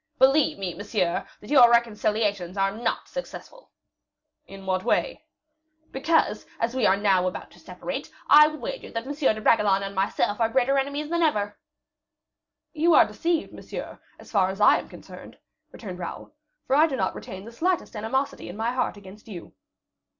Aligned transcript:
"Believe 0.17 0.57
me, 0.57 0.73
monsieur, 0.73 1.27
that 1.41 1.51
your 1.51 1.69
reconciliations 1.69 2.57
are 2.57 2.71
not 2.71 3.07
successful." 3.07 3.69
"In 4.47 4.65
what 4.65 4.83
way?" 4.83 5.25
"Because, 5.91 6.47
as 6.59 6.73
we 6.73 6.87
are 6.87 6.97
now 6.97 7.27
about 7.27 7.51
to 7.51 7.59
separate, 7.59 8.09
I 8.27 8.47
would 8.47 8.59
wager 8.61 8.89
that 8.89 9.05
M. 9.05 9.13
de 9.13 9.39
Bragelonne 9.41 9.83
and 9.83 9.93
myself 9.93 10.39
are 10.39 10.49
greater 10.49 10.79
enemies 10.79 11.11
than 11.11 11.21
ever." 11.21 11.55
"You 12.73 12.95
are 12.95 13.05
deceived, 13.05 13.53
monsieur, 13.53 13.99
as 14.17 14.31
far 14.31 14.49
as 14.49 14.59
I 14.59 14.79
am 14.79 14.89
concerned," 14.89 15.37
returned 15.71 15.99
Raoul; 15.99 16.33
"for 16.65 16.75
I 16.75 16.87
do 16.87 16.95
not 16.95 17.13
retain 17.13 17.45
the 17.45 17.51
slightest 17.51 17.95
animosity 17.95 18.49
in 18.49 18.57
my 18.57 18.71
heart 18.73 18.97
against 18.97 19.27
you." 19.27 19.53